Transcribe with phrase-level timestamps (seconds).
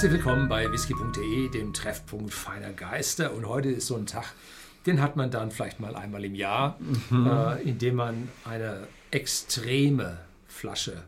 [0.00, 3.34] Herzlich willkommen bei whisky.de, dem Treffpunkt feiner Geister.
[3.34, 4.32] Und heute ist so ein Tag,
[4.86, 6.78] den hat man dann vielleicht mal einmal im Jahr,
[7.10, 7.26] mhm.
[7.26, 10.16] äh, indem man eine extreme
[10.46, 11.02] Flasche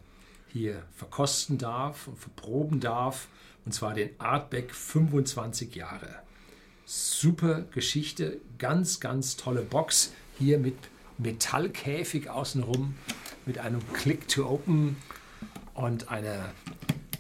[0.48, 3.28] hier verkosten darf und verproben darf.
[3.64, 6.16] Und zwar den Artback 25 Jahre.
[6.84, 10.12] Super Geschichte, ganz, ganz tolle Box.
[10.38, 10.76] Hier mit
[11.16, 12.94] Metallkäfig außenrum,
[13.46, 14.96] mit einem Click to Open
[15.72, 16.50] und einer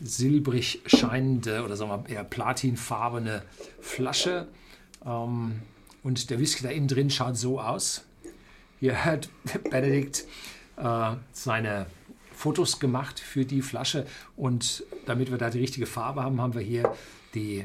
[0.02, 3.42] silbrig scheinende oder sagen wir eher platinfarbene
[3.80, 4.48] Flasche.
[5.04, 5.62] Ähm,
[6.02, 8.04] und der Whisky da innen drin schaut so aus.
[8.80, 9.28] Hier hat
[9.70, 10.24] Benedikt
[10.76, 11.86] äh, seine
[12.34, 16.62] Fotos gemacht für die Flasche und damit wir da die richtige Farbe haben, haben wir
[16.62, 16.92] hier
[17.34, 17.64] die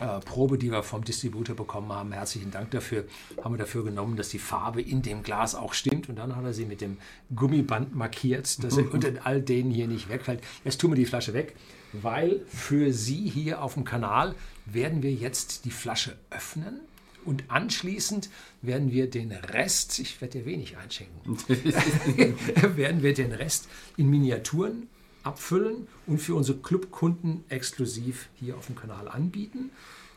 [0.00, 2.12] äh, Probe, die wir vom Distributor bekommen haben.
[2.12, 3.04] Herzlichen Dank dafür.
[3.42, 6.08] Haben wir dafür genommen, dass die Farbe in dem Glas auch stimmt.
[6.08, 6.98] Und dann hat er sie mit dem
[7.34, 10.40] Gummiband markiert, dass er unter all denen hier nicht wegfällt.
[10.64, 11.56] Jetzt tun wir die Flasche weg,
[11.92, 14.34] weil für Sie hier auf dem Kanal
[14.66, 16.80] werden wir jetzt die Flasche öffnen.
[17.24, 18.30] Und anschließend
[18.62, 21.36] werden wir den Rest, ich werde dir wenig einschenken,
[22.76, 24.88] werden wir den Rest in Miniaturen
[25.26, 29.70] abfüllen und für unsere Clubkunden exklusiv hier auf dem Kanal anbieten.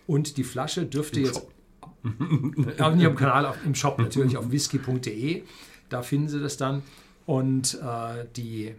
[0.08, 1.48] Und die Flasche dürfte Im jetzt.
[2.04, 5.44] Nicht am Kanal, auf, im Shop natürlich auf whisky.de.
[5.90, 6.84] Da finden Sie das dann.
[7.26, 8.74] Und äh, die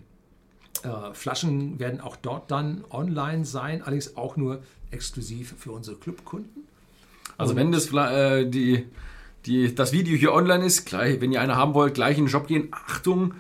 [0.82, 6.64] äh, Flaschen werden auch dort dann online sein, allerdings auch nur exklusiv für unsere Clubkunden.
[7.36, 8.86] Also, wenn das, äh, die,
[9.46, 12.30] die, das Video hier online ist, gleich, wenn ihr eine haben wollt, gleich in den
[12.30, 12.68] Shop gehen.
[12.70, 13.34] Achtung,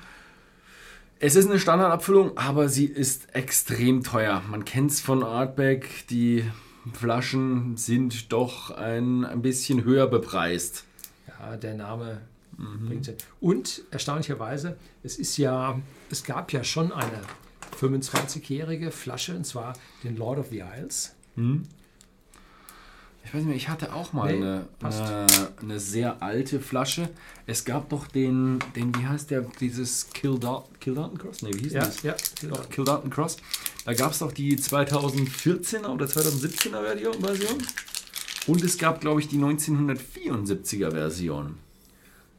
[1.20, 4.42] es ist eine Standardabfüllung, aber sie ist extrem teuer.
[4.48, 6.44] Man kennt es von Artback, die
[6.94, 10.84] Flaschen sind doch ein, ein bisschen höher bepreist.
[11.28, 12.22] Ja, der Name
[12.56, 12.86] mhm.
[12.86, 13.16] bringt es.
[13.38, 15.78] Und erstaunlicherweise, es ist ja,
[16.10, 17.20] es gab ja schon eine
[17.78, 21.14] 25-jährige Flasche, und zwar den Lord of the Isles.
[21.36, 21.64] Mhm.
[23.24, 25.26] Ich weiß nicht mehr, ich hatte auch mal nee, eine, eine,
[25.60, 27.10] eine, sehr alte Flasche.
[27.46, 31.42] Es gab doch den, den wie heißt der, dieses Kildarton Cross?
[31.42, 32.02] Nee, wie hieß ja, das?
[32.02, 32.70] Ja, Kildarton.
[32.70, 33.36] Kildarton Cross.
[33.84, 36.80] Da gab es doch die 2014er oder 2017er
[37.20, 37.58] Version.
[38.46, 41.58] Und es gab, glaube ich, die 1974er Version.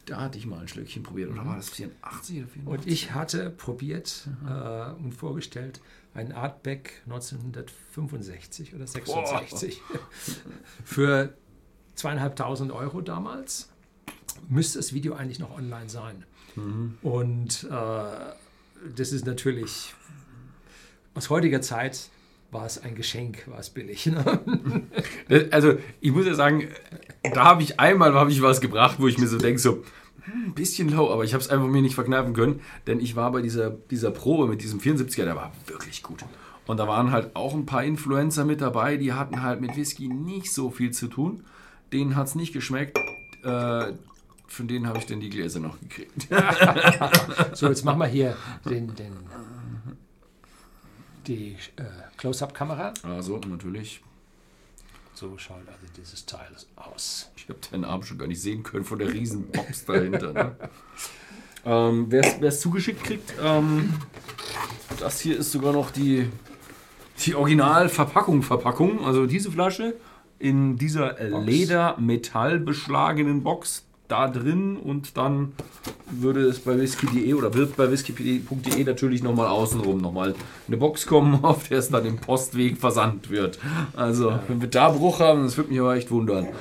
[0.06, 1.32] Da hatte ich mal ein Schlückchen probiert.
[1.32, 2.66] Oder war das 84 oder 84?
[2.66, 5.82] Und ich hatte probiert äh, und vorgestellt
[6.14, 9.82] ein Artback 1965 oder 66
[10.84, 11.34] für
[11.96, 13.70] zweieinhalbtausend Euro damals.
[14.50, 16.26] Müsste das Video eigentlich noch online sein.
[16.56, 16.98] Mhm.
[17.02, 18.34] Und äh,
[18.96, 19.94] das ist natürlich
[21.14, 22.10] aus heutiger Zeit
[22.52, 24.08] war es ein Geschenk, war es billig.
[24.08, 24.88] Ne?
[25.52, 26.68] also ich muss ja sagen,
[27.24, 29.84] da habe ich einmal hab ich was gebracht, wo ich mir so denke, so,
[30.26, 33.16] ein hm, bisschen low, aber ich habe es einfach mir nicht verkneifen können, denn ich
[33.16, 36.24] war bei dieser, dieser Probe mit diesem 74er, der war wirklich gut.
[36.68, 40.08] Und da waren halt auch ein paar Influencer mit dabei, die hatten halt mit Whisky
[40.08, 41.44] nicht so viel zu tun.
[41.92, 42.98] Denen hat es nicht geschmeckt.
[43.44, 43.94] Äh,
[44.48, 46.28] von denen habe ich dann die Gläser noch gekriegt.
[47.53, 49.14] so, jetzt machen wir hier den, den,
[51.26, 51.84] die äh,
[52.18, 52.94] Close-Up-Kamera.
[53.03, 54.02] Also, natürlich.
[55.14, 57.30] So schaut also dieses Teil aus.
[57.36, 60.34] Ich habe deinen Arm schon gar nicht sehen können von der riesen Box dahinter.
[60.34, 60.56] Ne?
[61.66, 63.94] ähm, Wer es zugeschickt kriegt, ähm,
[65.00, 66.30] das hier ist sogar noch die,
[67.26, 69.06] die Originalverpackung, Verpackung.
[69.06, 69.96] Also diese Flasche
[70.40, 75.54] in dieser Leder-Metall beschlagenen Box da drin und dann
[76.10, 80.36] würde es bei whisky.de oder wird bei whisky.de natürlich nochmal außenrum nochmal
[80.68, 83.60] eine Box kommen, auf der es dann im Postweg versandt wird.
[83.96, 84.44] Also, ja.
[84.48, 86.48] wenn wir da Bruch haben, das würde mich aber echt wundern.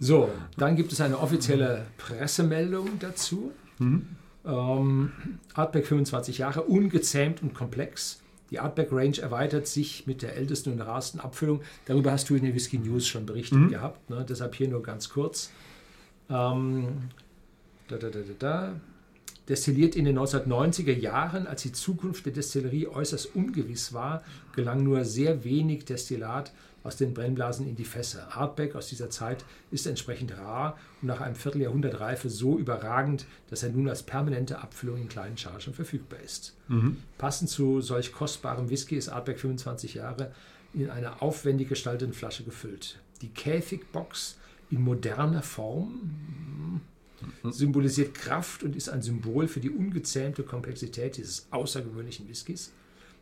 [0.00, 3.50] So, dann gibt es eine offizielle Pressemeldung dazu.
[3.78, 4.06] Mhm.
[4.44, 5.12] Ähm,
[5.54, 8.20] Artback 25 Jahre, ungezähmt und komplex.
[8.50, 11.60] Die Artback Range erweitert sich mit der ältesten und rarsten Abfüllung.
[11.86, 13.68] Darüber hast du in den Whisky News schon berichtet mhm.
[13.68, 14.08] gehabt.
[14.10, 14.24] Ne?
[14.28, 15.50] Deshalb hier nur ganz kurz.
[16.30, 17.10] Ähm,
[17.88, 18.08] da, da,
[18.38, 18.80] da,
[19.48, 24.22] Destilliert in den 1990er Jahren, als die Zukunft der Destillerie äußerst ungewiss war,
[24.54, 26.52] gelang nur sehr wenig Destillat
[26.84, 28.36] aus den Brennblasen in die Fässer.
[28.36, 33.62] Artback aus dieser Zeit ist entsprechend rar und nach einem Vierteljahrhundert Reife so überragend, dass
[33.62, 36.54] er nun als permanente Abfüllung in kleinen Chargen verfügbar ist.
[36.68, 36.98] Mhm.
[37.16, 40.32] Passend zu solch kostbarem Whisky ist Artback 25 Jahre
[40.74, 42.98] in einer aufwendig gestalteten Flasche gefüllt.
[43.22, 44.36] Die Käfigbox
[44.70, 46.80] in moderner Form
[47.44, 52.72] symbolisiert Kraft und ist ein Symbol für die ungezähmte Komplexität dieses außergewöhnlichen Whiskys.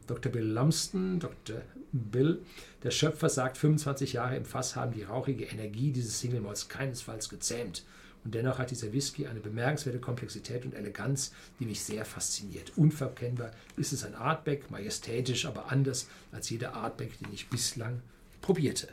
[0.06, 0.30] Dr.
[0.30, 1.62] Bill Lumsden, Dr.
[1.92, 2.40] Bill,
[2.82, 7.28] der Schöpfer, sagt, 25 Jahre im Fass haben die rauchige Energie dieses Single Malts keinesfalls
[7.28, 7.84] gezähmt
[8.24, 12.72] Und dennoch hat dieser Whisky eine bemerkenswerte Komplexität und Eleganz, die mich sehr fasziniert.
[12.76, 18.00] Unverkennbar ist es ein Artback, majestätisch, aber anders als jeder Artback, den ich bislang
[18.42, 18.88] probierte.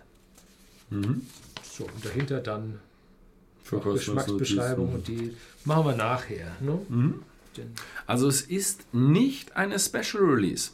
[0.90, 1.28] Mhm.
[1.76, 2.80] So, und dahinter dann
[3.68, 5.36] Geschmacksbeschreibung und die
[5.66, 6.56] machen wir nachher.
[6.62, 6.80] Ne?
[7.58, 7.66] Den,
[8.06, 10.70] Also es ist nicht eine Special Release.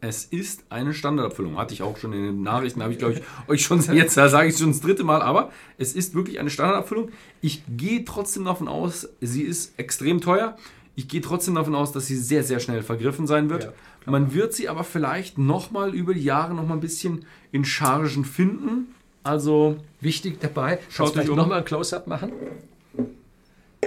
[0.00, 1.56] Es ist eine Standardabfüllung.
[1.56, 4.28] Hatte ich auch schon in den Nachrichten, habe ich glaube ich euch schon jetzt, da
[4.28, 7.10] sage ich schon das dritte Mal, aber es ist wirklich eine Standardabfüllung.
[7.40, 10.56] Ich gehe trotzdem davon aus, sie ist extrem teuer.
[10.94, 13.64] Ich gehe trotzdem davon aus, dass sie sehr, sehr schnell vergriffen sein wird.
[13.64, 13.72] Ja,
[14.06, 18.93] Man wird sie aber vielleicht nochmal über die Jahre nochmal ein bisschen in Chargen finden.
[19.24, 21.36] Also wichtig dabei, Schaut euch um.
[21.36, 22.30] nochmal ein Close-Up machen.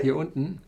[0.01, 0.59] Hier unten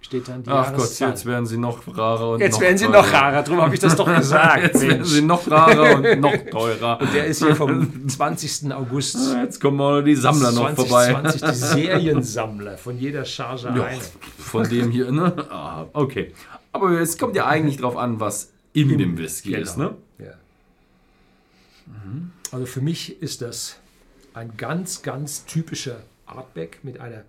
[0.00, 1.08] steht dann die Ach Gott, Jahreszahl.
[1.10, 3.02] jetzt werden sie noch rarer und Jetzt noch werden sie teurer.
[3.02, 4.62] noch rarer, darum habe ich das doch gesagt.
[4.62, 5.08] Jetzt werden Mensch.
[5.08, 6.98] sie noch rarer und noch teurer.
[7.14, 8.72] Der ist hier vom 20.
[8.72, 11.10] August Jetzt kommen auch noch die Sammler noch vorbei.
[11.12, 14.00] 2020, die Seriensammler von jeder Charge Ja, eine.
[14.38, 15.34] von dem hier, ne?
[15.50, 16.32] Ah, okay.
[16.72, 19.62] Aber es kommt ja eigentlich drauf an, was in dem Whisky Genau.
[19.62, 19.94] ist, ne?
[20.18, 20.32] Ja.
[22.52, 23.76] Also für mich ist das
[24.34, 27.24] ein ganz, ganz typischer Artback mit einer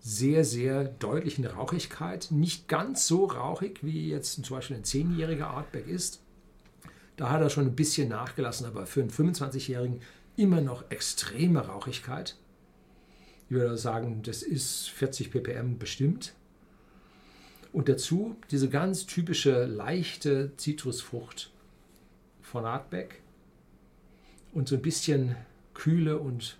[0.00, 2.28] sehr, sehr deutlichen Rauchigkeit.
[2.30, 6.22] Nicht ganz so rauchig, wie jetzt zum Beispiel ein 10-jähriger Artback ist.
[7.16, 10.00] Da hat er schon ein bisschen nachgelassen, aber für einen 25-Jährigen
[10.36, 12.36] immer noch extreme Rauchigkeit.
[13.46, 16.34] Ich würde sagen, das ist 40 ppm bestimmt.
[17.72, 21.50] Und dazu diese ganz typische leichte Zitrusfrucht
[22.40, 23.20] von Artbeck
[24.54, 25.36] und so ein bisschen
[25.78, 26.58] Kühle und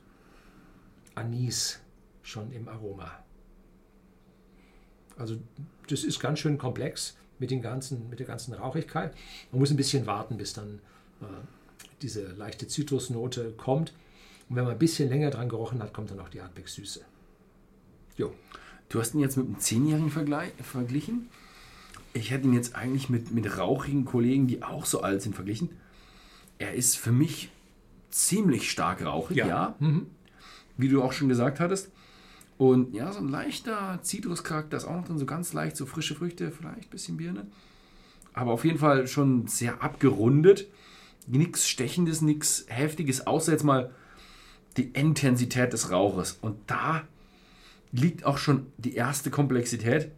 [1.16, 1.80] Anis
[2.22, 3.10] schon im Aroma.
[5.16, 5.36] Also
[5.88, 9.12] das ist ganz schön komplex mit, den ganzen, mit der ganzen Rauchigkeit.
[9.50, 10.80] Man muss ein bisschen warten, bis dann
[11.20, 11.24] äh,
[12.00, 13.92] diese leichte Zitrusnote kommt.
[14.48, 17.00] Und wenn man ein bisschen länger dran gerochen hat, kommt dann auch die Artbeck-Süße.
[18.16, 18.32] Jo.
[18.88, 21.28] Du hast ihn jetzt mit einem Zehnjährigen verglichen.
[22.14, 25.70] Ich hätte ihn jetzt eigentlich mit, mit rauchigen Kollegen, die auch so alt sind, verglichen.
[26.58, 27.50] Er ist für mich
[28.10, 29.74] ziemlich stark rauchig, ja.
[29.78, 30.06] Mhm.
[30.76, 31.90] Wie du auch schon gesagt hattest.
[32.56, 36.16] Und ja, so ein leichter Zitruscharakter ist auch noch drin, so ganz leicht, so frische
[36.16, 37.46] Früchte, vielleicht ein bisschen Birne.
[38.32, 40.66] Aber auf jeden Fall schon sehr abgerundet.
[41.26, 43.92] Nichts Stechendes, nichts Heftiges, außer jetzt mal
[44.76, 46.38] die Intensität des Rauches.
[46.40, 47.02] Und da
[47.92, 50.10] liegt auch schon die erste Komplexität.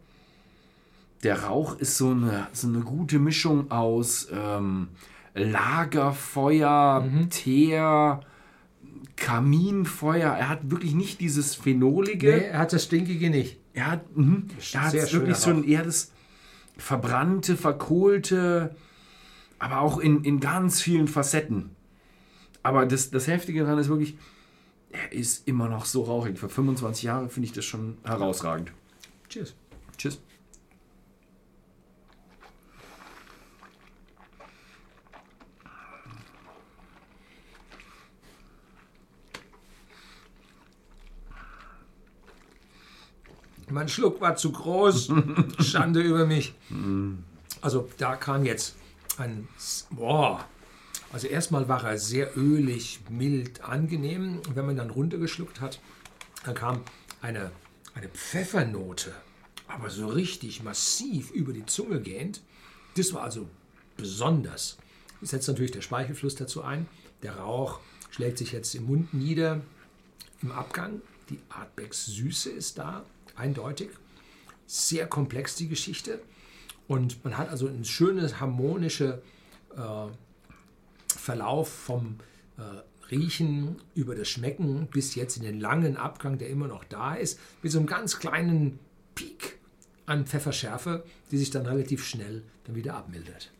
[1.23, 4.89] Der Rauch ist so eine, so eine gute Mischung aus ähm,
[5.33, 8.21] Lagerfeuer, Teer,
[9.15, 10.31] Kaminfeuer.
[10.31, 12.31] Er hat wirklich nicht dieses Phenolige.
[12.31, 13.59] Nee, er hat das Stinkige nicht.
[13.73, 16.11] Er hat, mhm, er hat wirklich so ein eher das
[16.77, 18.75] verbrannte, verkohlte,
[19.59, 21.69] aber auch in, in ganz vielen Facetten.
[22.63, 24.17] Aber das, das Heftige daran ist wirklich,
[24.91, 26.37] er ist immer noch so rauchig.
[26.37, 28.71] Für 25 Jahre finde ich das schon herausragend.
[29.29, 29.55] Cheers.
[29.97, 30.19] Tschüss.
[43.71, 45.11] Mein Schluck war zu groß.
[45.59, 46.53] Schande über mich.
[47.61, 48.75] Also da kam jetzt
[49.17, 49.47] ein...
[49.91, 50.45] Boah.
[51.11, 54.39] Also erstmal war er sehr ölig, mild, angenehm.
[54.47, 55.79] Und wenn man dann runtergeschluckt hat,
[56.45, 56.81] dann kam
[57.21, 57.51] eine,
[57.93, 59.13] eine Pfeffernote.
[59.67, 62.41] Aber so richtig massiv über die Zunge gehend.
[62.95, 63.47] Das war also
[63.95, 64.77] besonders.
[65.21, 66.87] Jetzt setzt natürlich der Speichelfluss dazu ein.
[67.23, 69.61] Der Rauch schlägt sich jetzt im Mund nieder.
[70.41, 73.89] Im Abgang, die Artbecks Süße ist da, eindeutig.
[74.65, 76.19] Sehr komplex die Geschichte.
[76.87, 79.21] Und man hat also ein schönes, harmonische
[79.75, 80.07] äh,
[81.07, 82.17] Verlauf vom
[82.57, 87.15] äh, Riechen über das Schmecken bis jetzt in den langen Abgang, der immer noch da
[87.15, 88.79] ist, mit so einem ganz kleinen
[89.15, 89.59] Peak
[90.05, 93.51] an Pfefferschärfe, die sich dann relativ schnell dann wieder abmildert.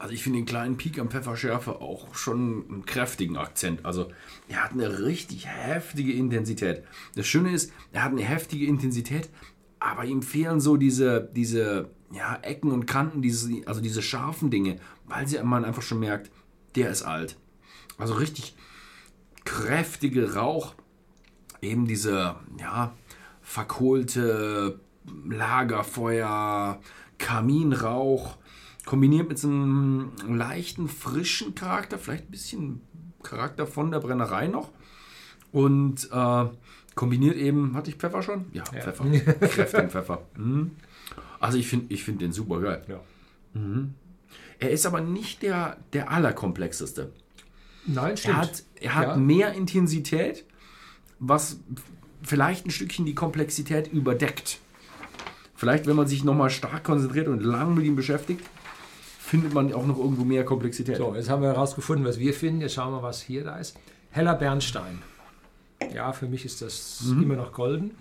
[0.00, 3.84] Also ich finde den kleinen Peak am Pfefferschärfe auch schon einen kräftigen Akzent.
[3.84, 4.10] Also
[4.48, 6.84] er hat eine richtig heftige Intensität.
[7.16, 9.28] Das Schöne ist, er hat eine heftige Intensität,
[9.78, 14.78] aber ihm fehlen so diese, diese ja, Ecken und Kanten, diese, also diese scharfen Dinge,
[15.06, 16.30] weil sie man einfach schon merkt,
[16.76, 17.36] der ist alt.
[17.98, 18.56] Also richtig
[19.44, 20.76] kräftige Rauch,
[21.60, 22.94] eben diese, ja,
[23.42, 24.80] verkohlte
[25.28, 26.80] Lagerfeuer,
[27.18, 28.38] Kaminrauch,
[28.90, 32.80] kombiniert mit so einem leichten, frischen Charakter, vielleicht ein bisschen
[33.22, 34.70] Charakter von der Brennerei noch.
[35.52, 36.44] Und äh,
[36.96, 38.46] kombiniert eben, hatte ich Pfeffer schon?
[38.52, 39.04] Ja, Pfeffer.
[39.48, 40.22] Kräftigen Pfeffer.
[40.36, 40.72] Mhm.
[41.38, 42.84] Also ich finde ich find den super geil.
[42.88, 43.00] Ja.
[44.58, 47.12] Er ist aber nicht der, der allerkomplexeste.
[47.86, 48.34] Nein, stimmt.
[48.34, 49.16] Er hat, er hat Ja.
[49.16, 50.44] mehr Intensität,
[51.20, 51.60] was
[52.24, 54.58] vielleicht ein Stückchen die Komplexität überdeckt.
[55.54, 58.44] Vielleicht, wenn man sich nochmal stark konzentriert und lang mit ihm beschäftigt,
[59.30, 60.96] findet man auch noch irgendwo mehr Komplexität.
[60.96, 62.60] So, jetzt haben wir herausgefunden, was wir finden.
[62.62, 63.76] Jetzt schauen wir, was hier da ist.
[64.10, 64.98] Heller Bernstein.
[65.94, 67.22] Ja, für mich ist das Mhm.
[67.22, 67.92] immer noch golden.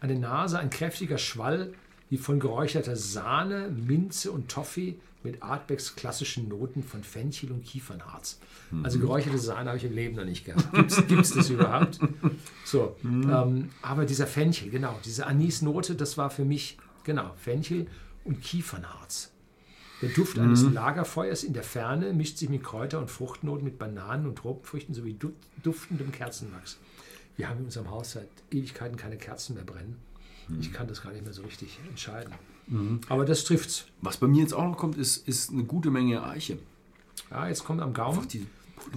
[0.00, 1.72] An der Nase ein kräftiger Schwall,
[2.10, 8.38] wie von geräucherter Sahne, Minze und Toffee mit Artbecks klassischen Noten von Fenchel und Kiefernharz.
[8.70, 8.84] Mhm.
[8.84, 10.72] Also geräucherte Sahne habe ich im Leben noch nicht gehabt.
[11.08, 11.98] Gibt es das überhaupt?
[12.64, 13.30] So, Mhm.
[13.30, 17.86] ähm, aber dieser Fenchel, genau, diese Anisnote, das war für mich, genau, Fenchel
[18.24, 19.30] und Kiefernharz.
[20.02, 20.74] Der Duft eines Mhm.
[20.74, 25.14] Lagerfeuers in der Ferne mischt sich mit Kräuter- und Fruchtnoten, mit Bananen und Tropenfrüchten sowie
[25.14, 26.78] du duftendem Kerzenwachs.
[27.36, 29.96] Wir haben in unserem Haus seit Ewigkeiten keine Kerzen mehr brennen.
[30.48, 30.60] Mhm.
[30.60, 32.32] Ich kann das gar nicht mehr so richtig entscheiden.
[33.08, 33.86] Aber das trifft's.
[34.02, 36.58] Was bei mir jetzt auch noch kommt, ist, ist eine gute Menge Eiche.
[37.30, 38.26] Ja, jetzt kommt am Gaumen.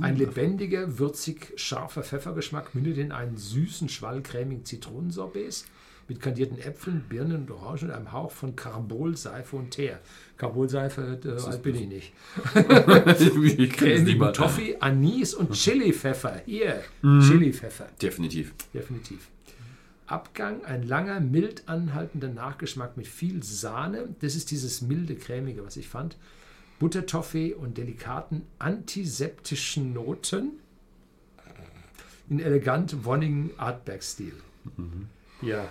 [0.02, 5.66] Ein lebendiger, würzig scharfer Pfeffergeschmack mündet in einen süßen Schwall cremigen Zitronensorbets
[6.08, 10.00] mit kandierten Äpfeln, Birnen und Orangen und einem Hauch von Karbolseife und Teer.
[10.38, 12.14] Karbolseife äh, bin ich nicht.
[13.74, 16.42] Cremigen Toffee, Anis und Chilipfeffer.
[16.46, 17.88] Hier, Chilipfeffer.
[18.02, 18.54] Definitiv.
[18.74, 19.30] Definitiv.
[20.08, 24.10] Abgang, ein langer, mild anhaltender Nachgeschmack mit viel Sahne.
[24.20, 26.18] Das ist dieses milde, cremige, was ich fand.
[26.80, 30.54] Buttertoffee und delikaten antiseptischen Noten
[32.30, 34.34] in elegant wonnigen Artback-Stil.
[35.42, 35.68] Ja,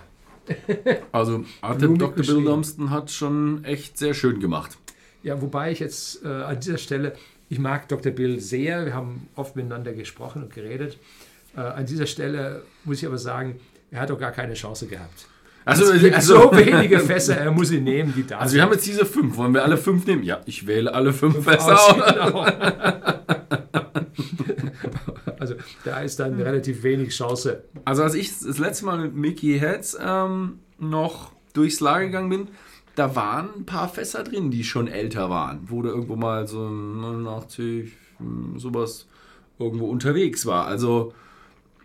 [1.11, 2.09] Also Dr.
[2.09, 2.43] Bill.
[2.43, 4.77] Dunstan hat schon echt sehr schön gemacht.
[5.23, 7.13] Ja, wobei ich jetzt äh, an dieser Stelle,
[7.49, 8.11] ich mag Dr.
[8.11, 10.97] Bill sehr, wir haben oft miteinander gesprochen und geredet.
[11.55, 13.59] Äh, an dieser Stelle muss ich aber sagen,
[13.91, 15.27] er hat doch gar keine Chance gehabt.
[15.63, 18.63] Also, Es gibt also, so wenige Fässer, er muss sie nehmen, die da also wir
[18.63, 19.37] haben jetzt diese fünf.
[19.37, 20.23] Wollen wir alle fünf nehmen?
[20.23, 21.43] Ja, ich wähle alle fünf aus.
[21.45, 21.77] Fässer.
[22.13, 22.47] Genau.
[25.41, 27.63] also da ist dann relativ wenig Chance.
[27.83, 32.47] Also als ich das letzte Mal mit Mickey Heads ähm, noch durchs Lager gegangen bin,
[32.93, 35.61] da waren ein paar Fässer drin, die schon älter waren.
[35.65, 39.07] Wo da irgendwo mal so 89, hm, sowas
[39.57, 40.67] irgendwo unterwegs war.
[40.67, 41.11] Also,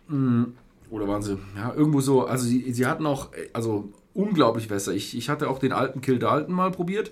[0.08, 0.52] hm,
[0.90, 4.92] oder waren sie, ja, irgendwo so, also sie, sie hatten auch, also unglaublich Fässer.
[4.92, 7.10] Ich, ich hatte auch den alten Kill Dalton mal probiert.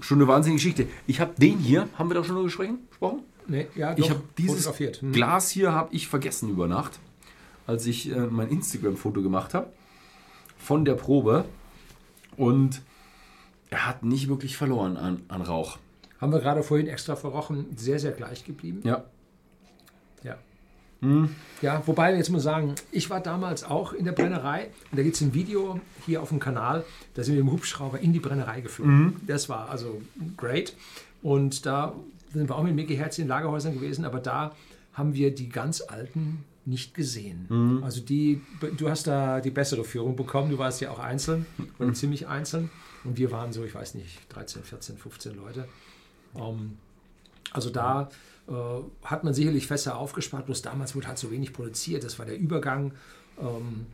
[0.00, 0.86] Schon eine wahnsinnige Geschichte.
[1.08, 2.78] Ich habe den hier, haben wir da schon gesprochen?
[3.46, 5.02] Nee, ja, Ich doch, habe dieses fotografiert.
[5.02, 5.12] Hm.
[5.12, 6.98] Glas hier habe ich vergessen über Nacht,
[7.66, 9.68] als ich äh, mein Instagram-Foto gemacht habe
[10.58, 11.44] von der Probe
[12.36, 12.82] und
[13.70, 15.78] er hat nicht wirklich verloren an, an Rauch.
[16.20, 18.80] Haben wir gerade vorhin extra verrochen, sehr, sehr gleich geblieben.
[18.84, 19.04] Ja.
[20.22, 20.38] Ja.
[21.60, 25.02] Ja, wobei, jetzt muss ich sagen, ich war damals auch in der Brennerei und da
[25.02, 26.84] gibt es ein Video hier auf dem Kanal,
[27.14, 29.20] da sind wir im Hubschrauber in die Brennerei geflogen.
[29.26, 30.00] Das war also
[30.36, 30.74] great.
[31.22, 31.94] Und da
[32.34, 34.54] sind wir auch mit Mickey Herz in Lagerhäusern gewesen, aber da
[34.92, 37.46] haben wir die ganz alten nicht gesehen.
[37.82, 38.40] Also die,
[38.76, 41.46] du hast da die bessere Führung bekommen, du warst ja auch einzeln
[41.78, 42.70] oder ziemlich einzeln
[43.04, 45.68] und wir waren so, ich weiß nicht, 13, 14, 15 Leute.
[46.36, 46.78] Ähm,
[47.52, 48.08] also da
[48.48, 48.52] äh,
[49.04, 52.04] hat man sicherlich Fässer aufgespart, bloß damals wurde halt so wenig produziert.
[52.04, 52.92] Das war der Übergang
[53.40, 53.86] ähm,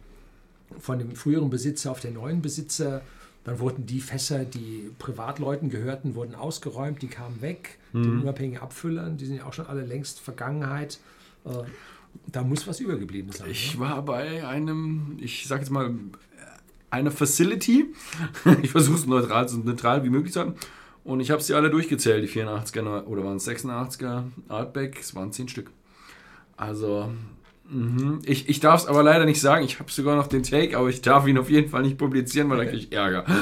[0.79, 3.03] von dem früheren Besitzer auf den neuen Besitzer.
[3.45, 7.79] Dann wurden die Fässer, die Privatleuten gehörten, wurden ausgeräumt, die kamen weg.
[7.93, 11.01] Die unabhängigen Abfüllern, die sind ja auch schon alle längst Vergangenheit.
[11.45, 11.65] Äh,
[12.27, 13.51] da muss was übergeblieben sein.
[13.51, 13.81] Ich ne?
[13.81, 15.93] war bei einem, ich sage jetzt mal,
[16.91, 17.93] einer Facility.
[18.63, 20.55] Ich versuche es neutral, so neutral wie möglich zu haben.
[21.03, 25.33] Und ich habe sie alle durchgezählt, die 84er oder waren es 86er Artback, es waren
[25.33, 25.71] 10 Stück.
[26.57, 27.40] Also, mhm.
[28.25, 29.65] Ich, ich darf es aber leider nicht sagen.
[29.65, 32.51] Ich habe sogar noch den Take, aber ich darf ihn auf jeden Fall nicht publizieren,
[32.51, 33.25] weil da kriege ich Ärger.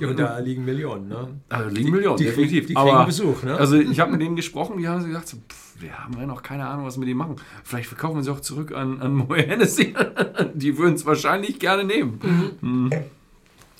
[0.00, 1.08] Ja, und da liegen Millionen.
[1.08, 1.28] Ne?
[1.48, 2.66] Also liegen Millionen, die definitiv.
[2.66, 3.56] kriegen- die kriegen aber, Besuch, ne?
[3.56, 6.26] Also ich habe mit denen gesprochen, die haben so gesagt, so, pff, wir haben ja
[6.26, 7.36] noch keine Ahnung, was wir mit denen machen.
[7.64, 9.94] Vielleicht verkaufen wir sie auch zurück an, an Moe Hennessy.
[10.54, 12.20] die würden es wahrscheinlich gerne nehmen.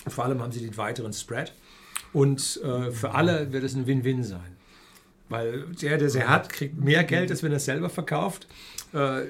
[0.09, 1.53] Vor allem haben sie den weiteren Spread.
[2.13, 4.56] Und äh, für alle wird es ein Win-Win sein.
[5.29, 8.47] Weil der, der sie hat, kriegt mehr Geld, als wenn er es selber verkauft.
[8.93, 9.23] Äh,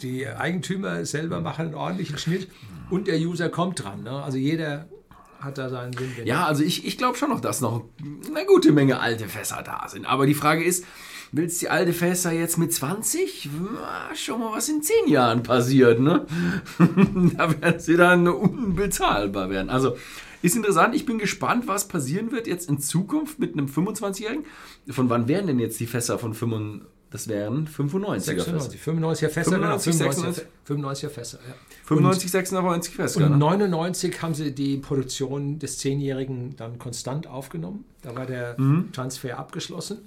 [0.00, 2.48] die Eigentümer selber machen einen ordentlichen Schnitt
[2.90, 4.02] und der User kommt dran.
[4.02, 4.22] Ne?
[4.22, 4.86] Also jeder
[5.40, 6.26] hat da seinen Win-Win.
[6.26, 9.86] Ja, also ich, ich glaube schon noch, dass noch eine gute Menge alte Fässer da
[9.88, 10.06] sind.
[10.06, 10.84] Aber die Frage ist,
[11.32, 13.50] willst du die alte Fässer jetzt mit 20?
[13.74, 16.00] Na, schau mal, was in 10 Jahren passiert.
[16.00, 16.26] Ne?
[17.36, 19.68] da werden sie dann unbezahlbar werden.
[19.68, 19.96] Also
[20.44, 20.94] ist interessant.
[20.94, 24.44] Ich bin gespannt, was passieren wird jetzt in Zukunft mit einem 25-Jährigen.
[24.90, 26.88] Von wann wären denn jetzt die Fässer von 95?
[27.10, 28.34] Das wären 95er Fässer.
[28.34, 30.44] 96, 95er Fässer, 95, genau, 96.
[30.68, 31.54] 95er Fässer, ja.
[31.84, 33.24] 95, 96 Fässer.
[33.26, 33.36] Und ne?
[33.38, 37.84] 99 haben sie die Produktion des Zehnjährigen dann konstant aufgenommen.
[38.02, 38.90] Da war der Mhm.
[38.92, 39.98] Transfer abgeschlossen.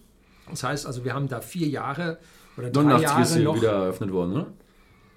[0.50, 2.18] Das heißt also, wir haben da vier Jahre
[2.58, 3.56] oder drei 89 Jahre ist sie noch.
[3.56, 4.46] wieder eröffnet worden, ne?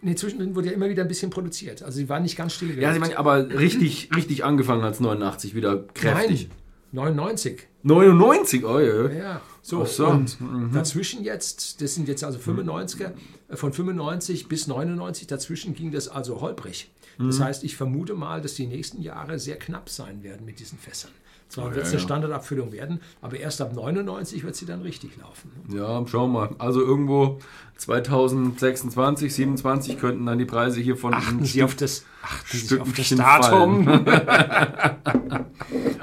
[0.03, 1.83] Nee, zwischendrin wurde ja immer wieder ein bisschen produziert.
[1.83, 2.79] Also sie war nicht ganz still.
[2.81, 6.49] Ja, Sie meinen, aber richtig, richtig angefangen als 89 wieder kräftig.
[6.93, 7.67] Nein, 99.
[7.83, 9.11] 99, oh ja.
[9.11, 9.85] Ja, so.
[9.85, 10.09] So.
[10.09, 10.71] Und Mhm.
[10.73, 13.13] dazwischen jetzt, das sind jetzt also 95er,
[13.49, 16.91] äh, von 95 bis 99, dazwischen ging das also holprig.
[17.19, 17.45] Das Mhm.
[17.45, 21.11] heißt, ich vermute mal, dass die nächsten Jahre sehr knapp sein werden mit diesen Fässern.
[21.51, 22.07] Zwar wird es ja, eine.
[22.07, 25.51] Standardabfüllung werden, aber erst ab 99 wird sie dann richtig laufen.
[25.69, 26.51] Ja, schauen wir mal.
[26.59, 27.41] Also irgendwo
[27.77, 32.89] 2026, 27 könnten dann die Preise hier von Achten Sie auf das, achten Sie auf
[32.93, 34.05] das Stückchen Datum.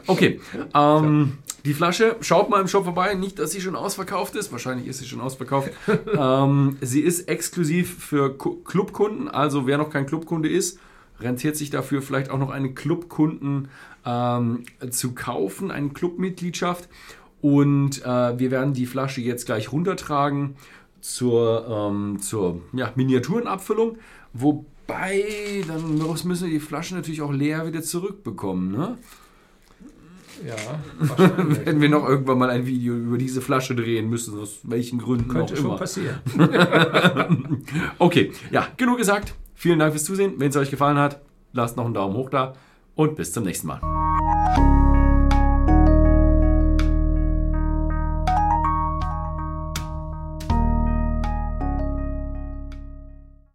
[0.10, 0.40] Okay,
[0.74, 3.14] ähm, die Flasche, schaut mal im Shop vorbei.
[3.14, 4.54] Nicht, dass sie schon ausverkauft ist.
[4.54, 5.70] Wahrscheinlich ist sie schon ausverkauft.
[6.18, 9.28] ähm, sie ist exklusiv für Ku- Clubkunden.
[9.28, 10.80] Also wer noch kein Clubkunde ist,
[11.20, 13.70] rentiert sich dafür vielleicht auch noch einen Clubkunden
[14.06, 16.90] ähm, zu kaufen, eine Clubmitgliedschaft.
[17.42, 20.56] Und äh, wir werden die Flasche jetzt gleich runtertragen
[21.02, 23.98] zur, ähm, zur ja, Miniaturenabfüllung.
[24.34, 28.72] Wobei, dann müssen wir die Flasche natürlich auch leer wieder zurückbekommen.
[28.72, 28.98] Ne?
[30.46, 31.18] Ja.
[31.18, 35.30] Werden wir noch irgendwann mal ein Video über diese Flasche drehen müssen, aus welchen Gründen
[35.30, 35.78] Könnte auch schon immer.
[35.78, 36.20] passieren.
[38.00, 39.34] Okay, ja, genug gesagt.
[39.60, 40.36] Vielen Dank fürs Zusehen.
[40.38, 41.20] Wenn es euch gefallen hat,
[41.52, 42.54] lasst noch einen Daumen hoch da
[42.94, 44.07] und bis zum nächsten Mal.